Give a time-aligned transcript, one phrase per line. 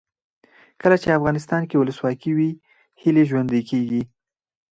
[0.81, 2.51] کله چې افغانستان کې ولسواکي وي
[3.01, 4.01] هیلې ژوندۍ کیږي.